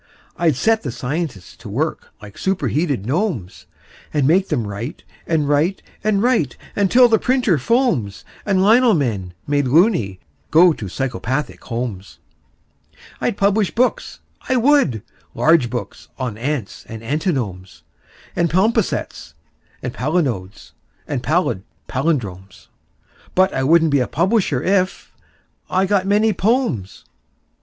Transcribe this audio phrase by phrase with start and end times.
[0.35, 3.67] I'd set the scientists to work like superheated gnomes,
[4.11, 9.35] And make them write and write and write until the printer foams And lino men,
[9.45, 10.19] made "loony",
[10.49, 12.17] go to psychopathic homes.
[13.21, 15.03] I'd publish books, I would
[15.35, 17.83] large books on ants and antinomes
[18.35, 19.35] And palimpsests
[19.83, 20.71] and palinodes
[21.07, 22.69] and pallid pallindromes:
[23.35, 25.11] But I wouldn't be a publisher if....
[25.69, 27.05] I got many "pomes."